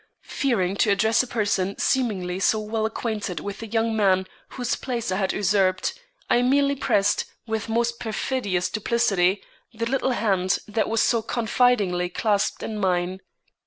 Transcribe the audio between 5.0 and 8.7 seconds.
I had usurped, I merely pressed, with most perfidious